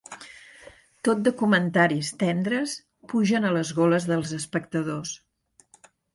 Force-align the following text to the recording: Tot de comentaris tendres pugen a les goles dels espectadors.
Tot 1.07 1.19
de 1.27 1.33
comentaris 1.41 2.09
tendres 2.23 2.73
pugen 3.13 3.47
a 3.49 3.53
les 3.59 3.75
goles 3.83 4.09
dels 4.15 4.35
espectadors. 4.41 5.15